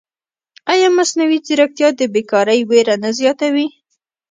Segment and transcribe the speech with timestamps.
[0.73, 3.67] ایا مصنوعي ځیرکتیا د بېکارۍ وېره نه زیاتوي؟